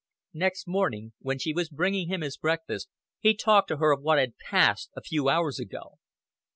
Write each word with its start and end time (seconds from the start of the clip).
Next 0.33 0.67
morning, 0.67 1.13
when 1.19 1.37
she 1.37 1.53
was 1.53 1.69
bringing 1.69 2.07
him 2.07 2.21
his 2.21 2.35
breakfast, 2.35 2.89
he 3.19 3.35
talked 3.35 3.67
to 3.67 3.77
her 3.77 3.91
of 3.91 4.01
what 4.01 4.17
had 4.17 4.35
"passed 4.39 4.89
a 4.95 5.01
few 5.03 5.29
hours 5.29 5.59
ago." 5.59 5.99